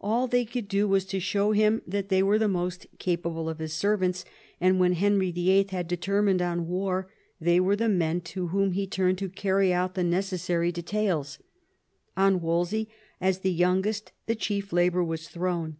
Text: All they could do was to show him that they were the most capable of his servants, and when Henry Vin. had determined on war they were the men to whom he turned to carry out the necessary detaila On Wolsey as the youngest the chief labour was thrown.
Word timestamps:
All 0.00 0.28
they 0.28 0.44
could 0.44 0.68
do 0.68 0.86
was 0.86 1.04
to 1.06 1.18
show 1.18 1.50
him 1.50 1.82
that 1.84 2.08
they 2.08 2.22
were 2.22 2.38
the 2.38 2.46
most 2.46 2.86
capable 3.00 3.48
of 3.48 3.58
his 3.58 3.72
servants, 3.72 4.24
and 4.60 4.78
when 4.78 4.92
Henry 4.92 5.32
Vin. 5.32 5.66
had 5.70 5.88
determined 5.88 6.40
on 6.40 6.68
war 6.68 7.10
they 7.40 7.58
were 7.58 7.74
the 7.74 7.88
men 7.88 8.20
to 8.20 8.46
whom 8.46 8.70
he 8.70 8.86
turned 8.86 9.18
to 9.18 9.28
carry 9.28 9.72
out 9.72 9.96
the 9.96 10.04
necessary 10.04 10.70
detaila 10.70 11.38
On 12.16 12.40
Wolsey 12.40 12.88
as 13.20 13.40
the 13.40 13.50
youngest 13.50 14.12
the 14.26 14.36
chief 14.36 14.72
labour 14.72 15.02
was 15.02 15.28
thrown. 15.28 15.78